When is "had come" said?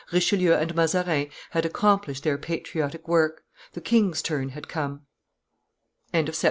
4.49-5.01